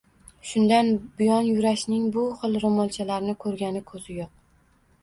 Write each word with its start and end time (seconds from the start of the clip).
Shundan 0.51 0.87
buyon 1.19 1.45
Yurashning 1.51 2.09
bu 2.17 2.25
xil 2.41 2.59
roʻmolchalarni 2.65 3.39
koʻrgani 3.47 3.85
koʻzi 3.95 4.19
yoʻq. 4.21 4.35